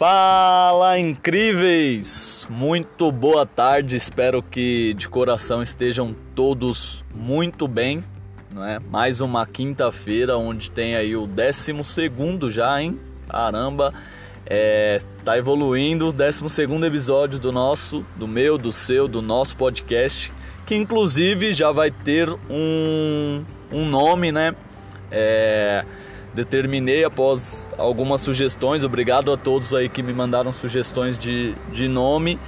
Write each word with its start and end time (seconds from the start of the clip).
Fala 0.00 0.98
incríveis! 0.98 2.46
Muito 2.48 3.12
boa 3.12 3.44
tarde, 3.44 3.96
espero 3.96 4.42
que 4.42 4.94
de 4.94 5.06
coração 5.06 5.62
estejam 5.62 6.16
todos 6.34 7.04
muito 7.14 7.68
bem, 7.68 8.02
não 8.50 8.64
é? 8.64 8.78
Mais 8.78 9.20
uma 9.20 9.46
quinta-feira 9.46 10.38
onde 10.38 10.70
tem 10.70 10.96
aí 10.96 11.14
o 11.14 11.26
12 11.26 11.84
segundo 11.84 12.50
já, 12.50 12.80
hein? 12.80 12.98
Caramba, 13.28 13.92
é, 14.46 15.00
tá 15.22 15.36
evoluindo 15.36 16.08
o 16.08 16.12
12 16.14 16.48
segundo 16.48 16.86
episódio 16.86 17.38
do 17.38 17.52
nosso, 17.52 18.02
do 18.16 18.26
meu, 18.26 18.56
do 18.56 18.72
seu, 18.72 19.06
do 19.06 19.20
nosso 19.20 19.54
podcast, 19.54 20.32
que 20.64 20.74
inclusive 20.74 21.52
já 21.52 21.72
vai 21.72 21.90
ter 21.90 22.26
um, 22.48 23.44
um 23.70 23.84
nome, 23.84 24.32
né? 24.32 24.54
É, 25.10 25.84
determinei 26.34 27.04
após 27.04 27.68
algumas 27.76 28.20
sugestões. 28.20 28.84
Obrigado 28.84 29.32
a 29.32 29.36
todos 29.36 29.74
aí 29.74 29.88
que 29.88 30.02
me 30.02 30.12
mandaram 30.12 30.52
sugestões 30.52 31.18
de, 31.18 31.54
de 31.72 31.88
nome. 31.88 32.38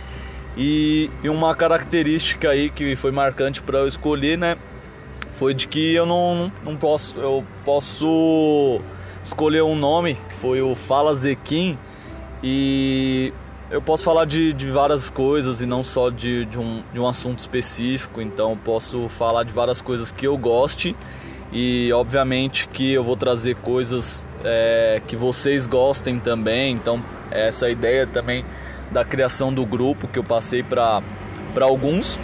E, 0.56 1.10
e 1.22 1.28
uma 1.28 1.54
característica 1.54 2.50
aí 2.50 2.70
que 2.70 2.94
foi 2.94 3.10
marcante 3.10 3.62
para 3.62 3.78
eu 3.78 3.86
escolher, 3.86 4.36
né? 4.36 4.56
Foi 5.36 5.54
de 5.54 5.66
que 5.66 5.94
eu 5.94 6.06
não, 6.06 6.52
não 6.62 6.76
posso. 6.76 7.18
Eu 7.18 7.44
posso 7.64 8.80
escolher 9.24 9.62
um 9.62 9.74
nome, 9.74 10.16
que 10.28 10.36
foi 10.36 10.60
o 10.60 10.74
Fala 10.74 11.14
Zequim. 11.14 11.78
E 12.42 13.32
eu 13.70 13.80
posso 13.80 14.04
falar 14.04 14.26
de, 14.26 14.52
de 14.52 14.70
várias 14.70 15.08
coisas 15.08 15.60
e 15.62 15.66
não 15.66 15.82
só 15.82 16.10
de, 16.10 16.44
de, 16.44 16.58
um, 16.58 16.82
de 16.92 17.00
um 17.00 17.08
assunto 17.08 17.38
específico. 17.38 18.20
Então 18.20 18.56
posso 18.62 19.08
falar 19.08 19.44
de 19.44 19.52
várias 19.52 19.80
coisas 19.80 20.10
que 20.10 20.26
eu 20.26 20.36
goste 20.36 20.94
e 21.52 21.92
obviamente 21.92 22.66
que 22.68 22.92
eu 22.92 23.04
vou 23.04 23.16
trazer 23.16 23.56
coisas 23.56 24.26
é, 24.44 25.02
que 25.06 25.14
vocês 25.14 25.66
gostem 25.66 26.18
também. 26.18 26.72
Então, 26.74 27.02
essa 27.30 27.68
ideia 27.68 28.06
também 28.06 28.44
da 28.90 29.04
criação 29.04 29.52
do 29.52 29.64
grupo 29.64 30.08
que 30.08 30.18
eu 30.18 30.24
passei 30.24 30.62
para 30.62 31.02
alguns. 31.60 32.18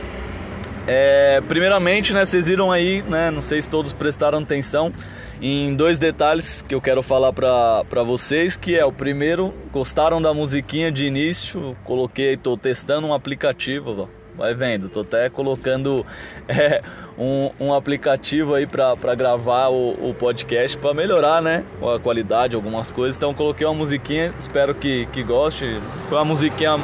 É, 0.87 1.41
primeiramente, 1.47 2.15
né, 2.15 2.25
vocês 2.25 2.47
viram 2.47 2.73
aí, 2.73 3.03
né, 3.03 3.31
não 3.31 3.43
sei 3.43 3.61
se 3.61 3.69
todos 3.69 3.93
prestaram 3.93 4.39
atenção 4.39 4.93
em 5.41 5.77
dois 5.77 5.99
detalhes 5.99 6.65
que 6.67 6.75
eu 6.75 6.81
quero 6.81 7.03
falar 7.03 7.33
para 7.33 8.03
vocês, 8.03 8.57
que 8.57 8.75
é 8.75 8.85
o 8.85 8.93
primeiro, 8.93 9.53
gostaram 9.71 10.21
da 10.21 10.33
musiquinha 10.33 10.91
de 10.91 11.05
início, 11.05 11.77
coloquei, 11.85 12.35
estou 12.35 12.57
testando 12.57 13.07
um 13.07 13.15
aplicativo, 13.15 14.09
vai 14.37 14.55
vendo, 14.55 14.89
tô 14.89 15.01
até 15.01 15.29
colocando 15.29 16.07
é, 16.49 16.83
um, 17.19 17.51
um, 17.59 17.75
aplicativo 17.75 18.55
aí 18.55 18.67
para 18.67 19.15
gravar 19.15 19.69
o, 19.69 20.11
o 20.11 20.15
podcast 20.15 20.79
para 20.79 20.95
melhorar, 20.95 21.43
né, 21.43 21.65
a 21.83 21.99
qualidade, 21.99 22.55
algumas 22.55 22.93
coisas. 22.93 23.17
Então 23.17 23.35
coloquei 23.35 23.67
uma 23.67 23.75
musiquinha, 23.75 24.33
espero 24.39 24.75
que, 24.75 25.07
que 25.07 25.23
goste. 25.23 25.81
Foi 26.09 26.17
uma 26.17 26.25
musiquinha 26.25 26.79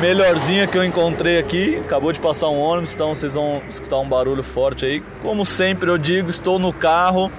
melhorzinha 0.00 0.66
que 0.66 0.78
eu 0.78 0.84
encontrei 0.84 1.38
aqui. 1.38 1.76
Acabou 1.84 2.12
de 2.12 2.20
passar 2.20 2.48
um 2.48 2.60
ônibus, 2.60 2.94
então 2.94 3.14
vocês 3.14 3.34
vão 3.34 3.60
escutar 3.68 3.98
um 3.98 4.08
barulho 4.08 4.42
forte 4.42 4.86
aí. 4.86 5.02
Como 5.22 5.44
sempre 5.44 5.90
eu 5.90 5.98
digo, 5.98 6.30
estou 6.30 6.58
no 6.58 6.72
carro. 6.72 7.30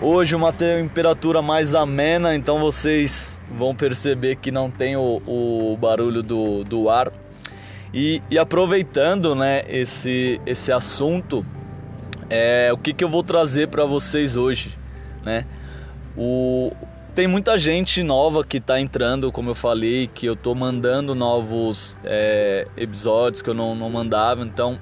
Hoje 0.00 0.36
uma 0.36 0.52
temperatura 0.52 1.40
mais 1.40 1.74
amena, 1.74 2.34
então 2.34 2.58
vocês 2.60 3.38
vão 3.50 3.74
perceber 3.74 4.36
que 4.36 4.50
não 4.50 4.70
tem 4.70 4.94
o, 4.94 5.22
o 5.26 5.76
barulho 5.80 6.22
do, 6.22 6.64
do 6.64 6.90
ar 6.90 7.10
e, 7.92 8.22
e 8.30 8.38
aproveitando 8.38 9.34
né, 9.34 9.64
esse, 9.68 10.40
esse 10.44 10.72
assunto, 10.72 11.44
é, 12.28 12.70
o 12.72 12.78
que, 12.78 12.92
que 12.92 13.04
eu 13.04 13.08
vou 13.08 13.22
trazer 13.22 13.68
para 13.68 13.84
vocês 13.84 14.36
hoje? 14.36 14.76
Né? 15.24 15.46
O, 16.16 16.72
tem 17.14 17.26
muita 17.26 17.56
gente 17.56 18.02
nova 18.02 18.44
que 18.44 18.58
está 18.58 18.80
entrando, 18.80 19.30
como 19.32 19.50
eu 19.50 19.54
falei, 19.54 20.06
que 20.06 20.26
eu 20.26 20.34
estou 20.34 20.54
mandando 20.54 21.14
novos 21.14 21.96
é, 22.04 22.66
episódios 22.76 23.40
que 23.40 23.48
eu 23.48 23.54
não, 23.54 23.74
não 23.74 23.88
mandava, 23.88 24.42
então 24.42 24.78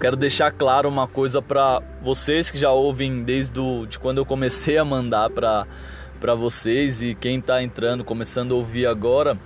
quero 0.00 0.16
deixar 0.16 0.50
claro 0.50 0.88
uma 0.88 1.06
coisa 1.06 1.40
para 1.40 1.80
vocês 2.02 2.50
que 2.50 2.58
já 2.58 2.72
ouvem 2.72 3.22
desde 3.22 3.52
do, 3.52 3.86
de 3.86 3.98
quando 3.98 4.18
eu 4.18 4.26
comecei 4.26 4.76
a 4.76 4.84
mandar 4.84 5.30
para 5.30 6.34
vocês 6.34 7.00
e 7.02 7.14
quem 7.14 7.38
está 7.38 7.62
entrando, 7.62 8.02
começando 8.02 8.52
a 8.52 8.56
ouvir 8.56 8.86
agora 8.86 9.38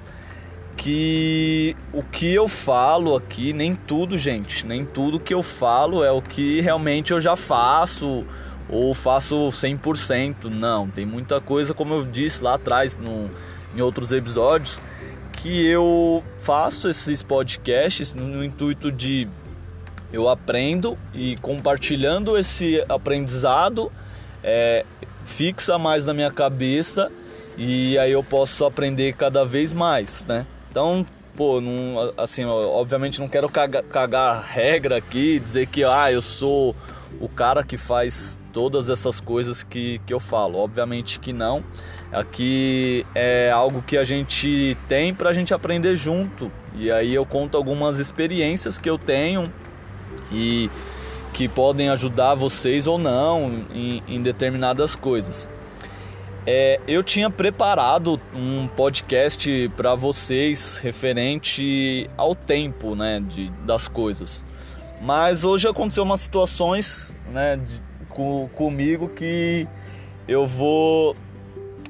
que 0.78 1.76
o 1.92 2.04
que 2.04 2.32
eu 2.32 2.46
falo 2.46 3.16
aqui, 3.16 3.52
nem 3.52 3.74
tudo, 3.74 4.16
gente, 4.16 4.64
nem 4.64 4.84
tudo 4.84 5.18
que 5.18 5.34
eu 5.34 5.42
falo 5.42 6.04
é 6.04 6.12
o 6.12 6.22
que 6.22 6.60
realmente 6.60 7.12
eu 7.12 7.20
já 7.20 7.34
faço 7.34 8.24
ou 8.68 8.94
faço 8.94 9.34
100%. 9.48 10.44
Não, 10.44 10.88
tem 10.88 11.04
muita 11.04 11.40
coisa, 11.40 11.74
como 11.74 11.94
eu 11.94 12.04
disse 12.04 12.44
lá 12.44 12.54
atrás 12.54 12.96
no, 12.96 13.28
em 13.76 13.80
outros 13.80 14.12
episódios, 14.12 14.80
que 15.32 15.66
eu 15.66 16.22
faço 16.38 16.88
esses 16.88 17.24
podcasts 17.24 18.14
no, 18.14 18.44
intuito 18.44 18.92
de 18.92 19.28
eu 20.12 20.28
aprendo 20.28 20.96
e 21.12 21.36
compartilhando 21.38 22.38
esse 22.38 22.84
aprendizado 22.88 23.90
é, 24.44 24.86
fixa 25.26 25.76
mais 25.76 26.06
na 26.06 26.14
minha 26.14 26.30
cabeça 26.30 27.10
e 27.56 27.98
aí 27.98 28.12
eu 28.12 28.22
posso 28.22 28.64
aprender 28.64 29.14
cada 29.14 29.44
vez 29.44 29.72
mais, 29.72 30.24
né? 30.24 30.46
Então, 30.78 31.04
pô, 31.34 31.60
não, 31.60 32.12
assim, 32.16 32.44
obviamente 32.44 33.18
não 33.18 33.26
quero 33.26 33.48
cagar, 33.48 33.82
cagar 33.82 34.40
regra 34.40 34.96
aqui, 34.98 35.40
dizer 35.40 35.66
que 35.66 35.82
ah, 35.82 36.12
eu 36.12 36.22
sou 36.22 36.72
o 37.20 37.28
cara 37.28 37.64
que 37.64 37.76
faz 37.76 38.40
todas 38.52 38.88
essas 38.88 39.18
coisas 39.18 39.64
que, 39.64 40.00
que 40.06 40.14
eu 40.14 40.20
falo. 40.20 40.56
Obviamente 40.56 41.18
que 41.18 41.32
não. 41.32 41.64
Aqui 42.12 43.04
é 43.12 43.50
algo 43.50 43.82
que 43.82 43.96
a 43.96 44.04
gente 44.04 44.76
tem 44.86 45.12
para 45.12 45.30
a 45.30 45.32
gente 45.32 45.52
aprender 45.52 45.96
junto. 45.96 46.48
E 46.76 46.92
aí 46.92 47.12
eu 47.12 47.26
conto 47.26 47.56
algumas 47.56 47.98
experiências 47.98 48.78
que 48.78 48.88
eu 48.88 48.96
tenho 48.96 49.52
e 50.30 50.70
que 51.32 51.48
podem 51.48 51.88
ajudar 51.88 52.36
vocês 52.36 52.86
ou 52.86 52.98
não 52.98 53.64
em, 53.74 54.00
em 54.06 54.22
determinadas 54.22 54.94
coisas. 54.94 55.48
É, 56.50 56.80
eu 56.88 57.02
tinha 57.02 57.28
preparado 57.28 58.18
um 58.34 58.66
podcast 58.68 59.70
para 59.76 59.94
vocês 59.94 60.78
referente 60.78 62.08
ao 62.16 62.34
tempo, 62.34 62.94
né, 62.94 63.20
de, 63.20 63.50
das 63.66 63.86
coisas. 63.86 64.46
Mas 65.02 65.44
hoje 65.44 65.68
aconteceu 65.68 66.04
umas 66.04 66.22
situações, 66.22 67.14
né, 67.30 67.58
de, 67.58 67.82
com, 68.08 68.48
comigo 68.54 69.10
que 69.10 69.68
eu 70.26 70.46
vou 70.46 71.14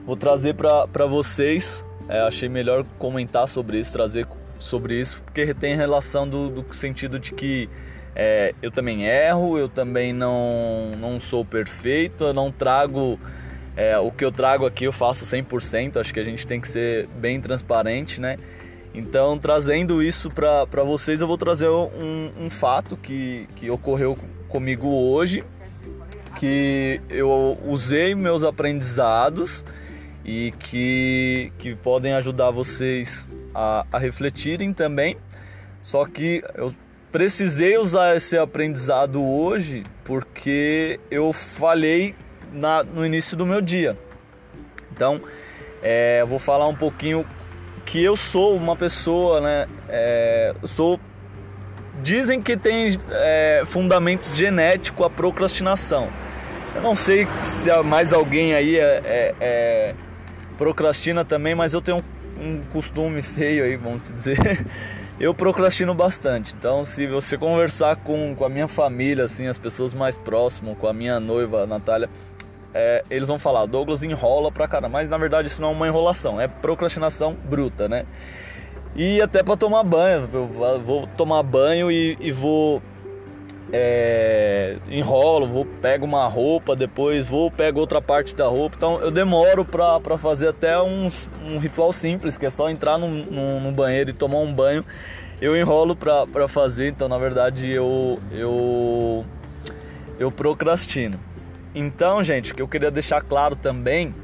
vou 0.04 0.16
trazer 0.16 0.54
para 0.54 1.06
vocês. 1.06 1.84
É, 2.08 2.18
achei 2.22 2.48
melhor 2.48 2.84
comentar 2.98 3.46
sobre 3.46 3.78
isso, 3.78 3.92
trazer 3.92 4.26
sobre 4.58 4.98
isso, 4.98 5.22
porque 5.22 5.54
tem 5.54 5.76
relação 5.76 6.28
do, 6.28 6.48
do 6.48 6.74
sentido 6.74 7.20
de 7.20 7.32
que 7.32 7.70
é, 8.12 8.52
eu 8.60 8.72
também 8.72 9.04
erro, 9.04 9.56
eu 9.56 9.68
também 9.68 10.12
não, 10.12 10.96
não 10.98 11.20
sou 11.20 11.44
perfeito, 11.44 12.24
eu 12.24 12.34
não 12.34 12.50
trago 12.50 13.20
é, 13.78 13.96
o 13.96 14.10
que 14.10 14.24
eu 14.24 14.32
trago 14.32 14.66
aqui 14.66 14.86
eu 14.86 14.92
faço 14.92 15.24
100%, 15.24 16.00
acho 16.00 16.12
que 16.12 16.18
a 16.18 16.24
gente 16.24 16.44
tem 16.44 16.60
que 16.60 16.66
ser 16.66 17.06
bem 17.14 17.40
transparente, 17.40 18.20
né? 18.20 18.36
Então, 18.92 19.38
trazendo 19.38 20.02
isso 20.02 20.28
para 20.30 20.82
vocês, 20.82 21.20
eu 21.20 21.28
vou 21.28 21.38
trazer 21.38 21.68
um, 21.68 22.32
um 22.40 22.50
fato 22.50 22.96
que, 22.96 23.46
que 23.54 23.70
ocorreu 23.70 24.18
comigo 24.48 24.88
hoje, 24.88 25.44
que 26.34 27.00
eu 27.08 27.56
usei 27.64 28.16
meus 28.16 28.42
aprendizados 28.42 29.64
e 30.24 30.52
que, 30.58 31.52
que 31.56 31.76
podem 31.76 32.14
ajudar 32.14 32.50
vocês 32.50 33.28
a, 33.54 33.86
a 33.92 33.98
refletirem 33.98 34.72
também. 34.72 35.16
Só 35.80 36.04
que 36.04 36.42
eu 36.56 36.74
precisei 37.12 37.78
usar 37.78 38.16
esse 38.16 38.36
aprendizado 38.36 39.24
hoje 39.24 39.84
porque 40.02 40.98
eu 41.12 41.32
falhei 41.32 42.16
na, 42.52 42.82
no 42.82 43.04
início 43.04 43.36
do 43.36 43.46
meu 43.46 43.60
dia. 43.60 43.96
Então, 44.92 45.20
é, 45.82 46.20
eu 46.20 46.26
vou 46.26 46.38
falar 46.38 46.66
um 46.66 46.74
pouquinho 46.74 47.24
que 47.84 48.02
eu 48.02 48.16
sou 48.16 48.56
uma 48.56 48.76
pessoa, 48.76 49.40
né? 49.40 49.66
É, 49.88 50.54
sou 50.64 51.00
dizem 52.02 52.40
que 52.40 52.56
tem 52.56 52.96
é, 53.10 53.62
fundamentos 53.66 54.36
genéticos 54.36 55.04
a 55.04 55.10
procrastinação. 55.10 56.08
Eu 56.74 56.82
não 56.82 56.94
sei 56.94 57.26
se 57.42 57.70
mais 57.82 58.12
alguém 58.12 58.54
aí 58.54 58.76
é, 58.76 59.02
é, 59.04 59.34
é, 59.40 59.94
procrastina 60.56 61.24
também, 61.24 61.54
mas 61.54 61.74
eu 61.74 61.80
tenho 61.80 62.04
um, 62.38 62.48
um 62.48 62.60
costume 62.72 63.22
feio 63.22 63.64
aí, 63.64 63.76
vamos 63.76 64.12
dizer. 64.14 64.38
Eu 65.20 65.34
procrastino 65.34 65.92
bastante. 65.94 66.54
Então, 66.56 66.84
se 66.84 67.04
você 67.08 67.36
conversar 67.36 67.96
com, 67.96 68.36
com 68.36 68.44
a 68.44 68.48
minha 68.48 68.68
família, 68.68 69.24
assim, 69.24 69.48
as 69.48 69.58
pessoas 69.58 69.92
mais 69.92 70.16
próximas, 70.16 70.78
com 70.78 70.86
a 70.86 70.92
minha 70.92 71.18
noiva, 71.18 71.64
a 71.64 71.66
Natália, 71.66 72.08
é, 72.80 73.02
eles 73.10 73.26
vão 73.26 73.40
falar, 73.40 73.66
Douglas 73.66 74.04
enrola 74.04 74.52
pra 74.52 74.68
caramba, 74.68 74.88
mas 74.90 75.08
na 75.08 75.18
verdade 75.18 75.48
isso 75.48 75.60
não 75.60 75.70
é 75.70 75.72
uma 75.72 75.88
enrolação, 75.88 76.40
é 76.40 76.46
procrastinação 76.46 77.34
bruta, 77.34 77.88
né? 77.88 78.06
E 78.94 79.20
até 79.20 79.42
para 79.42 79.56
tomar 79.56 79.82
banho, 79.82 80.28
eu 80.32 80.46
vou 80.78 81.08
tomar 81.16 81.42
banho 81.42 81.90
e, 81.90 82.16
e, 82.20 82.30
vou 82.30 82.80
é, 83.72 84.76
enrolo, 84.88 85.48
vou 85.48 85.64
pego 85.64 86.04
uma 86.04 86.24
roupa, 86.28 86.76
depois 86.76 87.26
vou 87.26 87.50
pego 87.50 87.80
outra 87.80 88.00
parte 88.00 88.34
da 88.36 88.46
roupa. 88.46 88.76
Então 88.76 89.00
eu 89.00 89.10
demoro 89.10 89.64
para 89.64 90.16
fazer 90.16 90.46
até 90.46 90.80
um, 90.80 91.08
um 91.44 91.58
ritual 91.58 91.92
simples, 91.92 92.38
que 92.38 92.46
é 92.46 92.50
só 92.50 92.70
entrar 92.70 92.96
no, 92.96 93.08
no, 93.08 93.58
no 93.58 93.72
banheiro 93.72 94.10
e 94.10 94.12
tomar 94.12 94.38
um 94.38 94.52
banho. 94.52 94.84
Eu 95.40 95.56
enrolo 95.56 95.96
para 95.96 96.46
fazer, 96.46 96.88
então 96.88 97.08
na 97.08 97.18
verdade 97.18 97.68
eu 97.68 98.20
eu 98.32 99.24
eu 100.18 100.30
procrastino. 100.30 101.18
Então, 101.74 102.22
gente, 102.24 102.52
o 102.52 102.54
que 102.54 102.62
eu 102.62 102.68
queria 102.68 102.90
deixar 102.90 103.20
claro 103.22 103.54
também 103.54 104.14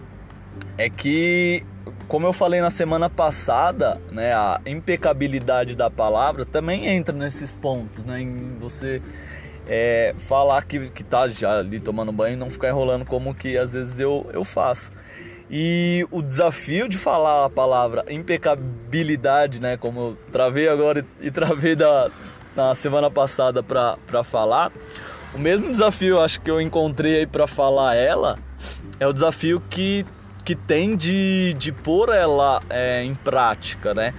é 0.77 0.89
que 0.89 1.65
como 2.09 2.27
eu 2.27 2.33
falei 2.33 2.61
na 2.61 2.71
semana 2.71 3.09
passada, 3.09 4.01
né, 4.11 4.33
a 4.35 4.61
impecabilidade 4.67 5.75
da 5.75 5.91
palavra 5.91 6.45
também 6.45 6.87
entra 6.87 7.15
nesses 7.15 7.51
pontos, 7.51 8.05
né, 8.05 8.21
em 8.21 8.57
você 8.61 9.01
é, 9.67 10.15
falar 10.19 10.63
que, 10.65 10.91
que 10.91 11.03
tá 11.03 11.27
já 11.29 11.59
ali 11.59 11.81
tomando 11.81 12.13
banho 12.13 12.35
e 12.35 12.37
não 12.37 12.51
ficar 12.51 12.69
enrolando 12.69 13.05
como 13.05 13.35
que 13.35 13.57
às 13.57 13.73
vezes 13.73 13.99
eu, 13.99 14.29
eu 14.33 14.45
faço. 14.45 14.91
E 15.51 16.07
o 16.11 16.23
desafio 16.23 16.89
de 16.89 16.97
falar 16.97 17.45
a 17.45 17.51
palavra 17.51 18.05
impecabilidade, 18.09 19.61
né, 19.61 19.77
como 19.77 20.01
eu 20.01 20.19
travei 20.31 20.69
agora 20.69 21.05
e, 21.21 21.27
e 21.27 21.31
travei 21.31 21.75
da, 21.75 22.11
na 22.57 22.75
semana 22.75 23.11
passada 23.11 23.63
para 23.63 24.25
falar, 24.25 24.73
o 25.35 25.39
mesmo 25.39 25.71
desafio 25.71 26.21
acho 26.21 26.41
que 26.41 26.51
eu 26.51 26.61
encontrei 26.61 27.19
aí 27.19 27.27
para 27.27 27.47
falar 27.47 27.95
ela 27.95 28.39
é 29.01 29.07
o 29.07 29.13
desafio 29.13 29.63
que 29.69 30.07
que 30.45 30.55
tem 30.55 30.95
de, 30.95 31.55
de 31.55 31.73
pôr 31.73 32.11
ela 32.11 32.63
é, 32.69 33.03
em 33.03 33.15
prática, 33.15 33.95
né? 33.95 34.13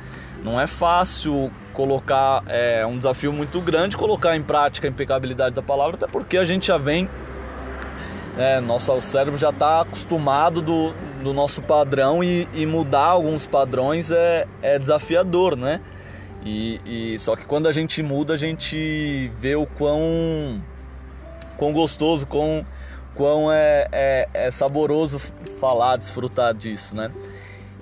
Não 0.44 0.60
é 0.60 0.66
fácil 0.66 1.52
colocar, 1.72 2.44
é 2.48 2.86
um 2.86 2.98
desafio 2.98 3.32
muito 3.32 3.60
grande 3.62 3.96
colocar 3.96 4.36
em 4.36 4.42
prática 4.42 4.88
a 4.88 4.90
impecabilidade 4.90 5.54
da 5.54 5.62
palavra, 5.62 5.96
até 5.96 6.08
porque 6.08 6.38
a 6.38 6.44
gente 6.44 6.68
já 6.68 6.78
vem, 6.78 7.08
é, 8.38 8.60
nosso 8.60 9.00
cérebro 9.02 9.38
já 9.38 9.50
está 9.50 9.82
acostumado 9.82 10.62
do, 10.62 10.94
do 11.22 11.34
nosso 11.34 11.62
padrão 11.62 12.24
e, 12.24 12.48
e, 12.54 12.66
mudar 12.66 13.08
alguns 13.08 13.46
padrões 13.46 14.10
é, 14.12 14.48
é 14.62 14.80
desafiador, 14.80 15.56
né? 15.56 15.80
E, 16.44 16.80
e, 16.86 17.20
só 17.20 17.36
que 17.36 17.46
quando 17.46 17.68
a 17.68 17.72
gente 17.72 18.02
muda, 18.02 18.34
a 18.34 18.38
gente 18.38 19.32
vê 19.40 19.56
o 19.56 19.66
quão, 19.66 20.62
quão 21.56 21.74
gostoso, 21.74 22.26
quão 22.26 22.66
quão 23.16 23.52
é, 23.52 23.88
é, 23.92 24.30
é 24.34 24.52
saboroso 24.52 25.20
falar, 25.60 25.98
desfrutar 25.98 26.54
disso, 26.54 26.96
né? 26.96 27.12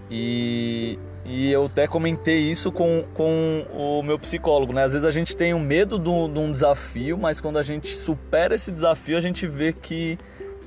E, 0.10 1.00
e 1.26 1.52
eu 1.52 1.66
até 1.66 1.88
comentei 1.88 2.40
isso 2.40 2.72
com, 2.72 3.04
com 3.14 3.66
o 3.74 4.04
meu 4.04 4.20
psicólogo, 4.20 4.72
né? 4.72 4.84
Às 4.84 4.94
vezes 4.94 5.06
a 5.06 5.12
gente 5.12 5.36
tem 5.36 5.54
um 5.54 5.60
medo 5.60 5.98
de 5.98 6.10
um 6.10 6.52
desafio, 6.52 7.18
mas 7.18 7.42
quando 7.42 7.58
a 7.58 7.64
gente 7.64 7.88
supera 7.88 8.56
esse 8.56 8.72
desafio, 8.72 9.18
a 9.18 9.22
gente 9.22 9.48
vê 9.48 9.74
que 9.74 10.18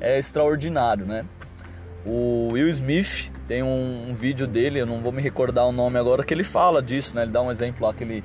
é 0.01 0.19
extraordinário, 0.19 1.07
né? 1.07 1.25
O 2.05 2.49
Will 2.53 2.69
Smith 2.69 3.33
tem 3.49 3.63
um, 3.63 4.11
um, 4.11 4.15
vídeo 4.15 4.47
dele, 4.47 4.81
eu 4.81 4.87
não 4.87 5.01
vou 5.01 5.13
me 5.13 5.23
recordar 5.23 5.67
o 5.67 5.73
nome 5.73 5.99
agora, 5.99 6.25
que 6.25 6.35
ele 6.35 6.45
fala 6.45 6.83
disso, 6.83 7.15
né? 7.15 7.23
Ele 7.23 7.33
dá 7.33 7.43
um 7.43 7.51
exemplo 7.51 7.87
lá 7.87 7.95
que 7.95 8.05
ele 8.05 8.25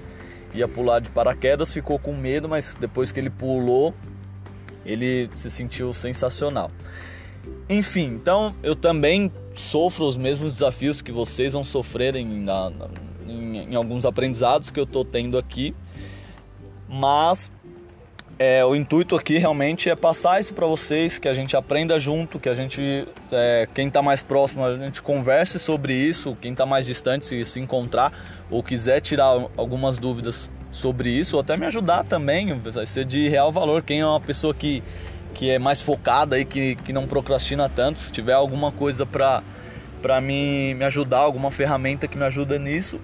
ia 0.53 0.67
pular 0.67 0.99
de 0.99 1.09
paraquedas, 1.09 1.73
ficou 1.73 1.97
com 1.97 2.13
medo, 2.13 2.49
mas 2.49 2.75
depois 2.75 3.11
que 3.11 3.19
ele 3.19 3.29
pulou, 3.29 3.93
ele 4.85 5.29
se 5.35 5.49
sentiu 5.49 5.93
sensacional. 5.93 6.71
Enfim, 7.69 8.07
então 8.07 8.53
eu 8.61 8.75
também 8.75 9.31
sofro 9.53 10.05
os 10.05 10.15
mesmos 10.15 10.53
desafios 10.53 11.01
que 11.01 11.11
vocês 11.11 11.53
vão 11.53 11.63
sofrerem 11.63 12.25
na, 12.25 12.69
na, 12.69 12.87
em, 13.27 13.71
em, 13.71 13.75
alguns 13.75 14.05
aprendizados 14.05 14.69
que 14.69 14.79
eu 14.79 14.83
estou 14.83 15.03
tendo 15.03 15.37
aqui, 15.37 15.73
mas 16.87 17.49
é, 18.37 18.65
o 18.65 18.75
intuito 18.75 19.15
aqui 19.15 19.37
realmente 19.37 19.89
é 19.89 19.95
passar 19.95 20.39
isso 20.39 20.53
para 20.53 20.65
vocês, 20.65 21.17
que 21.17 21.27
a 21.27 21.33
gente 21.33 21.55
aprenda 21.55 21.97
junto, 21.97 22.39
que 22.39 22.49
a 22.49 22.53
gente, 22.53 23.07
é, 23.31 23.67
quem 23.73 23.87
está 23.87 24.01
mais 24.01 24.21
próximo, 24.21 24.65
a 24.65 24.75
gente 24.75 25.01
converse 25.01 25.57
sobre 25.57 25.93
isso, 25.93 26.35
quem 26.41 26.51
está 26.51 26.65
mais 26.65 26.85
distante 26.85 27.25
se, 27.25 27.45
se 27.45 27.59
encontrar 27.59 28.11
ou 28.49 28.61
quiser 28.61 28.99
tirar 28.99 29.47
algumas 29.55 29.97
dúvidas 29.97 30.49
sobre 30.71 31.09
isso, 31.09 31.35
ou 31.35 31.41
até 31.41 31.57
me 31.57 31.65
ajudar 31.65 32.03
também, 32.03 32.57
vai 32.59 32.85
ser 32.85 33.05
de 33.05 33.27
real 33.27 33.51
valor. 33.51 33.83
Quem 33.83 33.99
é 33.99 34.05
uma 34.05 34.19
pessoa 34.19 34.53
que, 34.53 34.81
que 35.33 35.49
é 35.49 35.59
mais 35.59 35.81
focada 35.81 36.39
e 36.39 36.45
que, 36.45 36.75
que 36.75 36.93
não 36.93 37.05
procrastina 37.05 37.67
tanto, 37.67 37.99
se 37.99 38.11
tiver 38.11 38.33
alguma 38.33 38.71
coisa 38.71 39.05
para 39.05 39.43
para 40.01 40.19
me, 40.19 40.73
me 40.73 40.83
ajudar, 40.85 41.19
alguma 41.19 41.51
ferramenta 41.51 42.07
que 42.07 42.17
me 42.17 42.23
ajuda 42.23 42.57
nisso, 42.57 42.99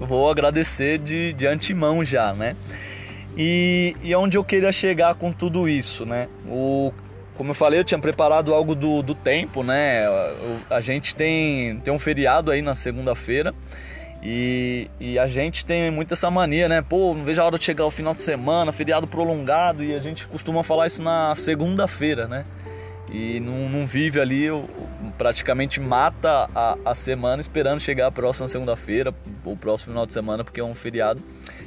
vou 0.00 0.28
agradecer 0.28 0.98
de, 0.98 1.32
de 1.32 1.46
antemão 1.46 2.02
já, 2.02 2.34
né? 2.34 2.56
E, 3.36 3.94
e 4.02 4.12
onde 4.16 4.36
eu 4.36 4.42
queria 4.42 4.72
chegar 4.72 5.14
com 5.14 5.32
tudo 5.32 5.68
isso, 5.68 6.04
né? 6.04 6.26
O, 6.48 6.92
como 7.36 7.52
eu 7.52 7.54
falei, 7.54 7.78
eu 7.78 7.84
tinha 7.84 7.98
preparado 8.00 8.52
algo 8.52 8.74
do, 8.74 9.02
do 9.02 9.14
tempo, 9.14 9.62
né? 9.62 10.04
A 10.68 10.80
gente 10.80 11.14
tem, 11.14 11.78
tem 11.78 11.94
um 11.94 11.98
feriado 11.98 12.50
aí 12.50 12.60
na 12.60 12.74
segunda-feira 12.74 13.54
e, 14.22 14.90
e, 15.00 15.18
a 15.18 15.26
gente 15.26 15.64
tem 15.64 15.90
muito 15.90 16.12
essa 16.12 16.30
mania, 16.30 16.68
né? 16.68 16.82
Pô, 16.82 17.14
não 17.14 17.24
vejo 17.24 17.40
a 17.40 17.44
hora 17.44 17.58
de 17.58 17.64
chegar 17.64 17.86
o 17.86 17.90
final 17.90 18.14
de 18.14 18.22
semana, 18.22 18.70
feriado 18.70 19.06
prolongado, 19.06 19.82
e 19.82 19.94
a 19.94 19.98
gente 19.98 20.26
costuma 20.26 20.62
falar 20.62 20.86
isso 20.86 21.02
na 21.02 21.34
segunda-feira, 21.34 22.28
né? 22.28 22.44
E 23.10 23.40
não, 23.40 23.68
não 23.68 23.86
vive 23.86 24.20
ali, 24.20 24.46
praticamente 25.16 25.80
mata 25.80 26.48
a, 26.54 26.76
a, 26.84 26.94
semana 26.94 27.40
esperando 27.40 27.80
chegar 27.80 28.08
a 28.08 28.10
próxima 28.10 28.46
segunda-feira, 28.46 29.12
ou 29.42 29.56
próximo 29.56 29.92
final 29.92 30.04
de 30.04 30.12
semana, 30.12 30.44
porque 30.44 30.60
é 30.60 30.64
um 30.64 30.74
feriado. 30.74 31.22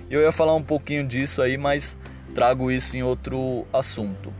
E 0.10 0.14
eu 0.14 0.22
ia 0.22 0.32
falar 0.32 0.54
um 0.54 0.64
pouquinho 0.64 1.06
disso 1.06 1.42
aí, 1.42 1.58
mas 1.58 1.98
trago 2.36 2.72
isso 2.72 2.96
em 2.96 3.02
outro 3.02 3.66
assunto. 3.74 4.32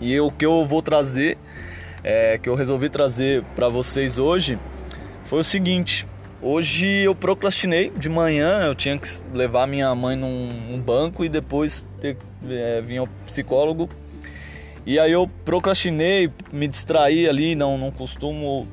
E 0.00 0.18
o 0.18 0.30
que 0.30 0.46
eu 0.46 0.66
vou 0.66 0.80
trazer, 0.80 1.36
é, 2.02 2.38
que 2.38 2.48
eu 2.48 2.54
resolvi 2.54 2.88
trazer 2.88 3.44
para 3.54 3.68
vocês 3.68 4.16
hoje, 4.16 4.58
foi 5.24 5.40
o 5.40 5.44
seguinte 5.44 6.06
Hoje 6.42 6.86
eu 6.86 7.14
procrastinei 7.14 7.90
de 7.90 8.10
manhã, 8.10 8.66
eu 8.66 8.74
tinha 8.74 8.98
que 8.98 9.08
levar 9.32 9.66
minha 9.66 9.94
mãe 9.94 10.14
num, 10.16 10.48
num 10.48 10.78
banco 10.78 11.24
e 11.24 11.28
depois 11.30 11.84
ter, 11.98 12.18
é, 12.48 12.80
vir 12.82 12.98
ao 12.98 13.06
psicólogo. 13.24 13.88
E 14.84 14.98
aí 14.98 15.12
eu 15.12 15.28
procrastinei, 15.44 16.30
me 16.52 16.68
distraí 16.68 17.26
ali, 17.26 17.54
não, 17.54 17.78
não 17.78 17.90
costumo 17.90 18.68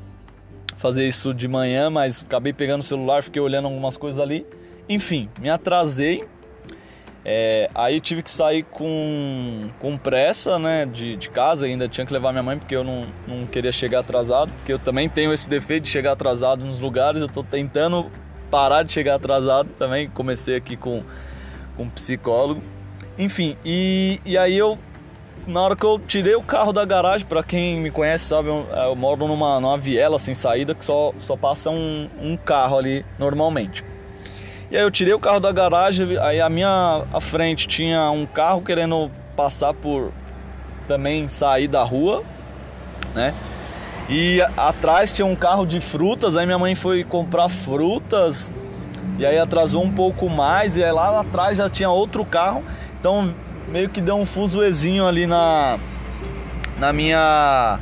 fazer 0.75 1.07
isso 1.07 1.33
de 1.33 1.47
manhã, 1.47 1.89
mas 1.89 2.21
acabei 2.21 2.51
pegando 2.51 2.81
o 2.81 2.83
celular, 2.83 3.23
fiquei 3.23 3.41
olhando 3.41 3.65
algumas 3.65 3.95
coisas 3.95 4.19
ali. 4.19 4.45
Enfim, 4.89 5.29
me 5.39 5.49
atrasei 5.49 6.25
é, 7.25 7.69
aí 7.73 8.01
tive 8.01 8.21
que 8.21 8.29
sair 8.29 8.63
com, 8.63 9.69
com 9.79 9.97
pressa 9.97 10.59
né, 10.59 10.85
de, 10.85 11.15
de 11.15 11.29
casa, 11.29 11.65
ainda 11.65 11.87
tinha 11.87 12.05
que 12.05 12.11
levar 12.11 12.33
minha 12.33 12.43
mãe 12.43 12.57
porque 12.57 12.75
eu 12.75 12.83
não, 12.83 13.05
não 13.25 13.45
queria 13.45 13.71
chegar 13.71 13.99
atrasado, 13.99 14.51
porque 14.57 14.73
eu 14.73 14.79
também 14.79 15.07
tenho 15.07 15.33
esse 15.33 15.47
defeito 15.47 15.83
de 15.83 15.89
chegar 15.89 16.11
atrasado 16.11 16.65
nos 16.65 16.79
lugares, 16.79 17.21
eu 17.21 17.27
estou 17.27 17.43
tentando 17.43 18.11
parar 18.51 18.83
de 18.83 18.91
chegar 18.91 19.15
atrasado 19.15 19.69
também, 19.77 20.09
comecei 20.09 20.57
aqui 20.57 20.75
com, 20.75 21.01
com 21.77 21.83
um 21.83 21.89
psicólogo. 21.89 22.61
Enfim, 23.17 23.55
e, 23.63 24.19
e 24.25 24.37
aí 24.37 24.57
eu, 24.57 24.77
na 25.47 25.61
hora 25.61 25.75
que 25.77 25.85
eu 25.85 25.97
tirei 25.99 26.35
o 26.35 26.43
carro 26.43 26.73
da 26.73 26.83
garagem, 26.83 27.25
para 27.25 27.41
quem 27.41 27.79
me 27.79 27.89
conhece 27.89 28.25
sabe, 28.25 28.49
eu, 28.49 28.67
eu, 28.69 28.95
moro 28.97 29.27
numa, 29.27 29.61
numa 29.61 29.77
viela 29.77 30.19
sem 30.19 30.35
saída 30.35 30.75
que 30.75 30.83
só, 30.83 31.13
só 31.19 31.37
passa 31.37 31.69
um, 31.69 32.09
um 32.19 32.35
carro 32.35 32.77
ali 32.77 33.05
normalmente. 33.17 33.92
E 34.73 34.75
aí 34.75 34.81
eu 34.81 34.89
tirei 34.89 35.13
o 35.13 35.19
carro 35.19 35.39
da 35.39 35.51
garagem, 35.51 36.17
aí 36.17 36.41
a 36.41 36.49
minha 36.49 37.03
à 37.13 37.21
frente 37.21 37.67
tinha 37.67 38.09
um 38.09 38.25
carro 38.25 38.59
querendo 38.59 39.11
passar 39.35 39.71
por 39.71 40.11
também 40.87 41.27
sair 41.27 41.67
da 41.67 41.83
rua, 41.83 42.23
né? 43.13 43.35
E 44.09 44.41
atrás 44.57 45.11
tinha 45.11 45.27
um 45.27 45.35
carro 45.35 45.63
de 45.63 45.79
frutas, 45.79 46.35
aí 46.35 46.47
minha 46.47 46.57
mãe 46.57 46.73
foi 46.73 47.03
comprar 47.03 47.49
frutas 47.49 48.51
e 49.19 49.23
aí 49.23 49.37
atrasou 49.37 49.83
um 49.83 49.93
pouco 49.93 50.27
mais 50.27 50.75
e 50.75 50.83
aí 50.83 50.91
lá 50.91 51.19
atrás 51.19 51.59
já 51.59 51.69
tinha 51.69 51.91
outro 51.91 52.25
carro. 52.25 52.63
Então 52.99 53.31
meio 53.67 53.89
que 53.89 54.01
deu 54.01 54.15
um 54.15 54.25
fuzuezinho 54.25 55.05
ali 55.05 55.27
na 55.27 55.77
na 56.79 56.91
minha 56.91 57.79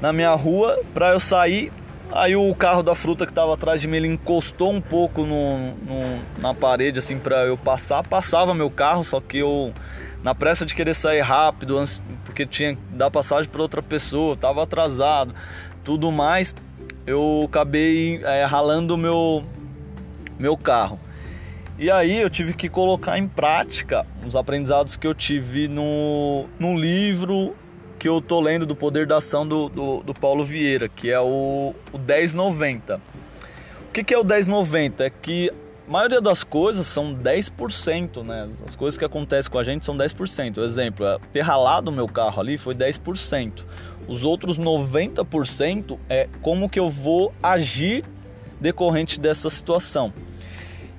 na 0.00 0.12
minha 0.12 0.30
rua 0.36 0.78
para 0.94 1.10
eu 1.10 1.18
sair 1.18 1.72
Aí 2.14 2.36
o 2.36 2.54
carro 2.54 2.80
da 2.80 2.94
fruta 2.94 3.26
que 3.26 3.32
estava 3.32 3.54
atrás 3.54 3.80
de 3.80 3.88
mim, 3.88 3.96
ele 3.96 4.06
encostou 4.06 4.72
um 4.72 4.80
pouco 4.80 5.26
no, 5.26 5.72
no 5.74 6.22
na 6.38 6.54
parede 6.54 7.00
assim 7.00 7.18
para 7.18 7.44
eu 7.44 7.58
passar. 7.58 8.04
Passava 8.04 8.54
meu 8.54 8.70
carro, 8.70 9.02
só 9.02 9.20
que 9.20 9.38
eu 9.38 9.74
na 10.22 10.32
pressa 10.32 10.64
de 10.64 10.76
querer 10.76 10.94
sair 10.94 11.22
rápido, 11.22 11.82
porque 12.24 12.46
tinha 12.46 12.76
que 12.76 12.80
dar 12.92 13.10
passagem 13.10 13.50
para 13.50 13.60
outra 13.60 13.82
pessoa, 13.82 14.34
estava 14.34 14.62
atrasado, 14.62 15.34
tudo 15.82 16.12
mais, 16.12 16.54
eu 17.04 17.46
acabei 17.48 18.22
é, 18.22 18.44
ralando 18.44 18.96
meu 18.96 19.44
meu 20.38 20.56
carro. 20.56 21.00
E 21.76 21.90
aí 21.90 22.20
eu 22.20 22.30
tive 22.30 22.54
que 22.54 22.68
colocar 22.68 23.18
em 23.18 23.26
prática 23.26 24.06
os 24.24 24.36
aprendizados 24.36 24.96
que 24.96 25.04
eu 25.04 25.14
tive 25.14 25.66
no, 25.66 26.46
no 26.60 26.78
livro 26.78 27.56
que 28.04 28.08
eu 28.10 28.20
tô 28.20 28.38
lendo 28.38 28.66
do 28.66 28.76
Poder 28.76 29.06
da 29.06 29.16
Ação 29.16 29.48
do, 29.48 29.66
do, 29.70 30.02
do 30.02 30.12
Paulo 30.12 30.44
Vieira, 30.44 30.90
que 30.90 31.10
é 31.10 31.18
o, 31.18 31.74
o 31.90 31.98
1090. 31.98 32.96
O 32.96 33.92
que, 33.94 34.04
que 34.04 34.12
é 34.12 34.18
o 34.18 34.22
1090? 34.22 35.06
É 35.06 35.08
que 35.08 35.50
a 35.88 35.90
maioria 35.90 36.20
das 36.20 36.44
coisas 36.44 36.86
são 36.86 37.14
10%, 37.14 38.22
né? 38.22 38.50
As 38.66 38.76
coisas 38.76 38.98
que 38.98 39.06
acontecem 39.06 39.50
com 39.50 39.58
a 39.58 39.64
gente 39.64 39.86
são 39.86 39.96
10%. 39.96 40.58
Exemplo, 40.58 41.06
é, 41.06 41.18
ter 41.32 41.40
ralado 41.40 41.90
o 41.90 41.94
meu 41.94 42.06
carro 42.06 42.42
ali 42.42 42.58
foi 42.58 42.74
10%. 42.74 43.64
Os 44.06 44.22
outros 44.22 44.58
90% 44.58 45.98
é 46.06 46.28
como 46.42 46.68
que 46.68 46.78
eu 46.78 46.90
vou 46.90 47.32
agir 47.42 48.04
decorrente 48.60 49.18
dessa 49.18 49.48
situação. 49.48 50.12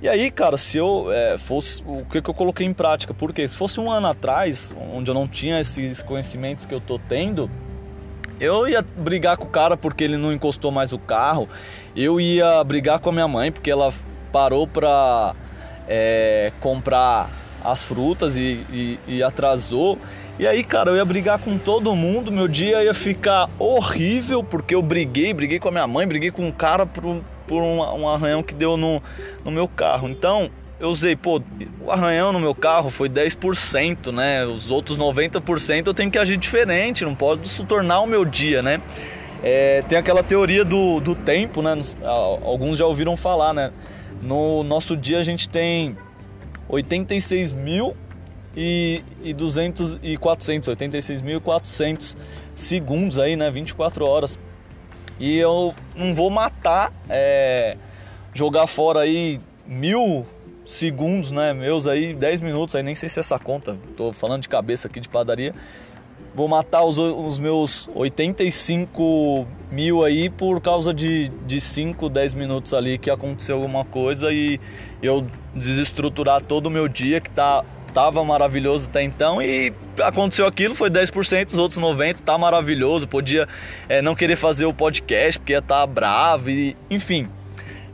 E 0.06 0.08
aí, 0.08 0.30
cara, 0.30 0.56
se 0.56 0.78
eu 0.78 1.12
é, 1.12 1.36
fosse. 1.36 1.84
O 1.84 2.06
que, 2.06 2.22
que 2.22 2.30
eu 2.30 2.34
coloquei 2.36 2.64
em 2.64 2.74
prática? 2.74 3.12
Porque 3.12 3.48
se 3.48 3.58
fosse 3.58 3.80
um 3.80 3.90
ano 3.90 4.06
atrás, 4.06 4.72
onde 4.94 5.10
eu 5.10 5.16
não 5.16 5.28
tinha 5.28 5.60
esses 5.60 6.04
conhecimentos 6.04 6.64
que 6.64 6.76
eu 6.76 6.80
tô 6.80 7.00
tendo, 7.00 7.50
eu 8.40 8.68
ia 8.68 8.84
brigar 8.84 9.36
com 9.36 9.46
o 9.46 9.50
cara 9.50 9.76
porque 9.76 10.04
ele 10.04 10.16
não 10.16 10.32
encostou 10.32 10.70
mais 10.70 10.94
o 10.94 11.00
carro. 11.00 11.50
Eu 11.96 12.22
ia 12.22 12.64
brigar 12.64 13.00
com 13.00 13.10
a 13.10 13.12
minha 13.12 13.28
mãe 13.28 13.52
porque 13.52 13.72
ela 13.72 13.92
parou 14.32 14.68
pra 14.68 15.34
é, 15.88 16.52
comprar 16.62 17.28
as 17.64 17.84
frutas 17.84 18.38
e, 18.38 18.64
e, 18.72 19.00
e 19.08 19.24
atrasou. 19.24 19.98
E 20.38 20.46
aí, 20.46 20.64
cara, 20.64 20.92
eu 20.92 20.98
ia 20.98 21.06
brigar 21.06 21.40
com 21.40 21.58
todo 21.58 21.96
mundo, 21.96 22.32
meu 22.32 22.48
dia 22.48 22.84
ia 22.84 22.94
ficar 22.94 23.50
horrível, 23.58 24.44
porque 24.44 24.76
eu 24.76 24.84
briguei, 24.84 25.34
briguei 25.34 25.58
com 25.58 25.70
a 25.70 25.72
minha 25.72 25.88
mãe, 25.88 26.06
briguei 26.06 26.30
com 26.30 26.48
um 26.48 26.52
cara 26.52 26.86
por, 26.86 27.24
por 27.48 27.62
um, 27.62 27.80
um 27.80 28.10
arranhão 28.10 28.44
que 28.44 28.54
deu 28.54 28.78
no, 28.78 29.02
no 29.44 29.52
meu 29.52 29.68
carro. 29.68 30.10
Então, 30.10 30.50
eu 30.80 30.90
usei, 30.90 31.16
pô, 31.16 31.42
o 31.82 31.92
arranhão 31.92 32.34
no 32.34 32.40
meu 32.40 32.54
carro 32.54 32.90
foi 32.90 33.08
10%, 33.08 34.12
né? 34.12 34.46
Os 34.46 34.70
outros 34.70 34.98
90% 34.98 35.88
eu 35.88 35.94
tenho 35.94 36.12
que 36.12 36.18
agir 36.18 36.38
diferente, 36.38 37.06
não 37.06 37.16
pode 37.16 37.48
se 37.48 37.64
tornar 37.66 38.02
o 38.02 38.08
meu 38.08 38.26
dia, 38.26 38.62
né? 38.62 38.82
É, 39.44 39.84
tem 39.88 39.98
aquela 39.98 40.24
teoria 40.24 40.66
do, 40.66 41.00
do 41.00 41.16
tempo, 41.16 41.62
né? 41.62 41.80
Alguns 42.04 42.78
já 42.78 42.86
ouviram 42.86 43.16
falar, 43.16 43.54
né? 43.54 43.72
No 44.22 44.64
nosso 44.64 44.98
dia 44.98 45.20
a 45.20 45.24
gente 45.24 45.48
tem 45.48 45.96
86 46.68 47.54
mil 47.54 47.96
e, 48.56 49.04
e 49.24 49.34
200 49.34 50.00
e 50.02 50.18
400, 50.18 50.70
86.400 50.70 52.16
segundos 52.54 53.20
aí, 53.20 53.36
né? 53.36 53.50
24 53.52 54.06
horas. 54.06 54.40
E 55.20 55.38
eu 55.38 55.74
não 55.96 56.14
vou 56.14 56.30
matar, 56.30 56.92
é, 57.10 57.78
jogar 58.34 58.68
fora 58.68 59.02
aí 59.02 59.40
mil 59.66 60.26
segundos, 60.66 61.32
né? 61.32 61.54
Meus 61.54 61.88
aí, 61.88 62.14
10 62.14 62.42
minutos, 62.42 62.76
aí 62.76 62.84
nem 62.84 62.96
sei 62.96 63.08
se 63.08 63.20
é 63.20 63.22
essa 63.22 63.40
conta, 63.40 63.78
tô 63.96 64.12
falando 64.12 64.42
de 64.42 64.50
cabeça 64.50 64.88
aqui 64.88 65.00
de 65.00 65.08
padaria. 65.08 65.54
Vou 66.34 66.50
matar 66.50 66.84
os, 66.84 66.98
os 66.98 67.40
meus 67.40 67.90
85 67.96 69.48
mil 69.72 70.04
aí 70.04 70.30
por 70.30 70.60
causa 70.60 70.94
de, 70.94 71.30
de 71.30 71.62
5, 71.62 72.10
10 72.10 72.34
minutos 72.34 72.74
ali 72.74 72.98
que 72.98 73.10
aconteceu 73.10 73.56
alguma 73.56 73.86
coisa 73.86 74.34
e 74.34 74.60
eu 75.02 75.26
desestruturar 75.54 76.42
todo 76.42 76.66
o 76.66 76.70
meu 76.70 76.90
dia 76.90 77.22
que 77.22 77.30
tá 77.30 77.64
tava 77.96 78.22
maravilhoso 78.26 78.88
até 78.90 79.02
então 79.02 79.42
e 79.42 79.72
aconteceu 80.04 80.46
aquilo, 80.46 80.76
foi 80.76 80.90
10%, 80.90 81.54
os 81.54 81.58
outros 81.58 81.80
90% 81.80 82.20
tá 82.20 82.38
maravilhoso, 82.38 83.08
podia 83.08 83.48
é, 83.88 84.02
não 84.02 84.14
querer 84.14 84.36
fazer 84.36 84.66
o 84.66 84.74
podcast 84.74 85.40
porque 85.40 85.54
ia 85.54 85.60
estar 85.60 85.80
tá 85.80 85.88
bravo 85.88 86.50
e 86.50 86.76
enfim, 86.92 87.30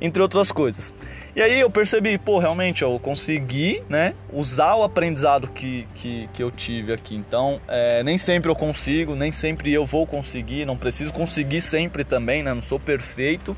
entre 0.01 0.20
outras 0.20 0.51
coisas. 0.51 0.91
E 1.36 1.41
aí 1.41 1.60
eu 1.60 1.70
percebi, 1.70 2.17
pô, 2.17 2.39
realmente 2.39 2.81
eu 2.81 3.00
consegui, 3.00 3.84
né, 3.88 4.15
usar 4.34 4.75
o 4.75 4.84
aprendizado 4.84 5.48
que, 5.48 5.88
que, 5.93 6.27
que 6.34 6.41
eu 6.41 6.50
tive 6.50 6.91
aqui. 6.91 7.15
Então, 7.15 7.62
é, 7.67 8.03
nem 8.03 8.17
sempre 8.17 8.50
eu 8.50 8.55
consigo, 8.55 9.15
nem 9.15 9.31
sempre 9.31 9.72
eu 9.72 9.86
vou 9.86 10.08
conseguir, 10.08 10.65
não 10.65 10.75
preciso 10.75 11.13
conseguir 11.13 11.62
sempre 11.62 12.03
também, 12.03 12.41
né, 12.41 12.55
não 12.55 12.62
sou 12.62 12.79
perfeito. 12.79 13.55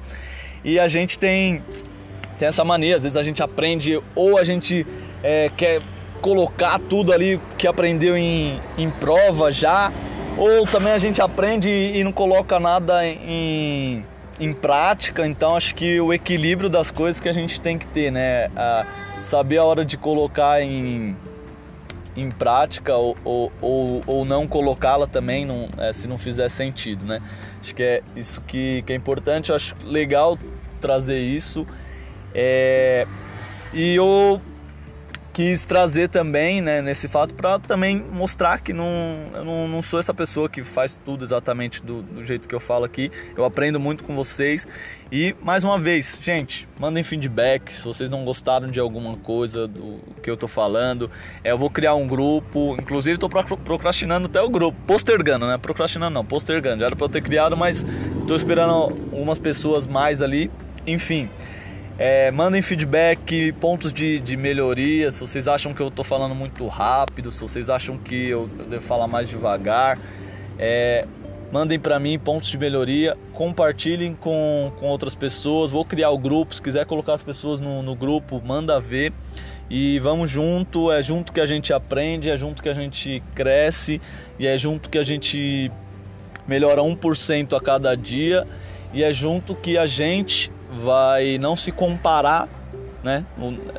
E 0.61 0.77
a 0.77 0.89
gente 0.89 1.17
tem, 1.17 1.63
tem 2.37 2.49
essa 2.49 2.65
mania, 2.65 2.97
às 2.97 3.03
vezes 3.03 3.17
a 3.17 3.23
gente 3.23 3.41
aprende 3.41 3.99
ou 4.13 4.37
a 4.37 4.43
gente 4.43 4.85
é, 5.23 5.49
quer 5.55 5.81
colocar 6.23 6.79
tudo 6.79 7.11
ali 7.11 7.39
que 7.57 7.67
aprendeu 7.67 8.17
em, 8.17 8.57
em 8.77 8.89
prova 8.89 9.51
já, 9.51 9.91
ou 10.37 10.65
também 10.65 10.93
a 10.93 10.97
gente 10.97 11.21
aprende 11.21 11.69
e 11.69 12.01
não 12.01 12.13
coloca 12.13 12.61
nada 12.61 13.05
em, 13.05 14.05
em 14.39 14.53
prática, 14.53 15.27
então 15.27 15.53
acho 15.57 15.75
que 15.75 15.99
o 15.99 16.13
equilíbrio 16.13 16.69
das 16.69 16.89
coisas 16.89 17.19
que 17.19 17.27
a 17.27 17.33
gente 17.33 17.59
tem 17.59 17.77
que 17.77 17.85
ter, 17.85 18.09
né? 18.09 18.49
Saber 19.21 19.57
a 19.57 19.65
hora 19.65 19.83
de 19.83 19.97
colocar 19.97 20.61
em, 20.61 21.15
em 22.15 22.31
prática 22.31 22.95
ou, 22.95 23.17
ou, 23.25 23.51
ou, 23.61 24.03
ou 24.07 24.25
não 24.25 24.47
colocá-la 24.47 25.05
também 25.05 25.45
não, 25.45 25.67
é, 25.77 25.91
se 25.91 26.07
não 26.07 26.17
fizer 26.17 26.47
sentido, 26.47 27.05
né? 27.05 27.21
Acho 27.61 27.75
que 27.75 27.83
é 27.83 28.01
isso 28.15 28.39
que, 28.41 28.81
que 28.83 28.93
é 28.93 28.95
importante, 28.95 29.51
acho 29.51 29.75
legal 29.83 30.39
trazer 30.79 31.19
isso. 31.19 31.67
É, 32.33 33.05
e 33.73 33.95
eu 33.95 34.41
quis 35.33 35.65
trazer 35.65 36.09
também, 36.09 36.61
né, 36.61 36.79
nesse 36.79 37.07
fato, 37.07 37.33
para 37.33 37.57
também 37.57 37.97
mostrar 38.13 38.59
que 38.59 38.71
não, 38.71 38.85
eu 39.33 39.43
não, 39.43 39.67
não, 39.67 39.81
sou 39.81 39.99
essa 39.99 40.13
pessoa 40.13 40.47
que 40.47 40.63
faz 40.63 40.99
tudo 41.03 41.25
exatamente 41.25 41.81
do, 41.81 42.03
do, 42.03 42.23
jeito 42.23 42.47
que 42.47 42.53
eu 42.53 42.59
falo 42.59 42.85
aqui. 42.85 43.11
Eu 43.35 43.43
aprendo 43.43 43.79
muito 43.79 44.03
com 44.03 44.15
vocês. 44.15 44.67
E, 45.11 45.35
mais 45.41 45.63
uma 45.63 45.79
vez, 45.79 46.17
gente, 46.21 46.67
mandem 46.79 47.01
feedback 47.01 47.73
se 47.73 47.83
vocês 47.83 48.11
não 48.11 48.23
gostaram 48.23 48.69
de 48.69 48.79
alguma 48.79 49.17
coisa 49.17 49.67
do 49.67 49.99
que 50.21 50.29
eu 50.29 50.37
tô 50.37 50.47
falando. 50.47 51.09
É, 51.43 51.51
eu 51.51 51.57
vou 51.57 51.69
criar 51.69 51.95
um 51.95 52.07
grupo, 52.07 52.75
inclusive 52.79 53.17
tô 53.17 53.27
procrastinando 53.27 54.27
até 54.27 54.41
o 54.41 54.49
grupo, 54.49 54.77
postergando, 54.85 55.47
né? 55.47 55.57
Procrastinando 55.57 56.13
não, 56.13 56.23
postergando. 56.23 56.81
Já 56.81 56.87
era 56.87 56.95
para 56.95 57.05
eu 57.05 57.09
ter 57.09 57.21
criado, 57.21 57.57
mas 57.57 57.83
tô 58.27 58.35
esperando 58.35 58.71
algumas 58.71 59.39
pessoas 59.39 59.87
mais 59.87 60.21
ali. 60.21 60.51
Enfim, 60.85 61.29
é, 61.97 62.31
mandem 62.31 62.61
feedback, 62.61 63.51
pontos 63.53 63.93
de, 63.93 64.19
de 64.19 64.35
melhoria, 64.35 65.11
se 65.11 65.19
vocês 65.19 65.47
acham 65.47 65.73
que 65.73 65.81
eu 65.81 65.89
estou 65.89 66.03
falando 66.03 66.33
muito 66.33 66.67
rápido, 66.67 67.31
se 67.31 67.39
vocês 67.39 67.69
acham 67.69 67.97
que 67.97 68.29
eu, 68.29 68.49
eu 68.57 68.65
devo 68.65 68.81
falar 68.81 69.07
mais 69.07 69.29
devagar. 69.29 69.99
É, 70.57 71.05
mandem 71.51 71.79
para 71.79 71.99
mim 71.99 72.17
pontos 72.17 72.49
de 72.49 72.57
melhoria, 72.57 73.15
compartilhem 73.33 74.15
com, 74.15 74.71
com 74.79 74.87
outras 74.87 75.13
pessoas. 75.13 75.69
Vou 75.69 75.85
criar 75.85 76.09
o 76.09 76.17
grupo, 76.17 76.55
se 76.55 76.61
quiser 76.61 76.83
colocar 76.85 77.13
as 77.13 77.21
pessoas 77.21 77.59
no, 77.59 77.83
no 77.83 77.95
grupo, 77.95 78.41
manda 78.43 78.79
ver. 78.79 79.13
E 79.69 79.99
vamos 79.99 80.29
junto, 80.29 80.91
é 80.91 81.01
junto 81.01 81.31
que 81.31 81.39
a 81.39 81.45
gente 81.45 81.71
aprende, 81.71 82.29
é 82.29 82.35
junto 82.35 82.61
que 82.61 82.69
a 82.69 82.73
gente 82.73 83.21
cresce 83.35 84.01
e 84.39 84.47
é 84.47 84.57
junto 84.57 84.89
que 84.89 84.97
a 84.97 85.03
gente 85.03 85.71
melhora 86.47 86.81
1% 86.81 87.55
a 87.55 87.61
cada 87.61 87.95
dia 87.95 88.45
e 88.93 89.03
é 89.03 89.13
junto 89.13 89.55
que 89.55 89.77
a 89.77 89.85
gente 89.85 90.51
vai 90.81 91.37
não 91.37 91.55
se 91.55 91.71
comparar, 91.71 92.47
né? 93.03 93.25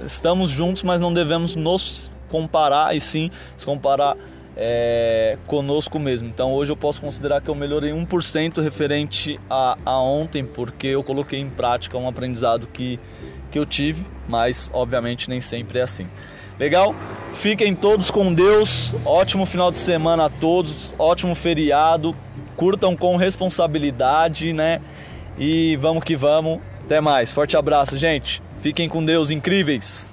Estamos 0.05 0.51
juntos, 0.51 0.83
mas 0.83 1.01
não 1.01 1.13
devemos 1.13 1.57
nos 1.57 2.11
comparar 2.29 2.95
e 2.97 3.01
sim 3.01 3.31
se 3.57 3.65
comparar 3.65 4.17
é, 4.57 5.37
conosco 5.47 5.99
mesmo. 5.99 6.29
Então 6.29 6.53
hoje 6.53 6.73
eu 6.73 6.77
posso 6.77 7.01
considerar 7.01 7.41
que 7.41 7.49
eu 7.49 7.55
melhorei 7.55 7.93
1% 7.93 8.63
referente 8.63 9.41
a, 9.49 9.77
a 9.85 10.01
ontem, 10.01 10.45
porque 10.45 10.89
eu 10.89 11.03
coloquei 11.03 11.41
em 11.41 11.49
prática 11.49 11.99
um 11.99 12.09
aprendizado 12.09 12.67
que, 12.73 12.99
que 13.51 13.59
eu 13.59 13.67
tive, 13.67 14.05
mas 14.29 14.71
obviamente 14.73 15.29
nem 15.29 15.41
sempre 15.41 15.79
é 15.79 15.83
assim. 15.83 16.07
Legal? 16.59 16.95
Fiquem 17.35 17.75
todos 17.75 18.11
com 18.11 18.33
Deus. 18.33 18.95
Ótimo 19.05 19.45
final 19.45 19.73
de 19.73 19.79
semana 19.79 20.27
a 20.27 20.29
todos. 20.29 20.95
Ótimo 20.97 21.35
feriado. 21.35 22.15
Curtam 22.55 22.95
com 22.95 23.17
responsabilidade, 23.17 24.53
né? 24.53 24.81
E 25.37 25.77
vamos 25.77 26.05
que 26.05 26.15
vamos. 26.15 26.61
Até 26.85 27.01
mais. 27.01 27.33
Forte 27.33 27.57
abraço, 27.57 27.99
gente. 27.99 28.43
Fiquem 28.61 28.89
com 28.89 29.05
Deus, 29.05 29.31
incríveis. 29.31 30.13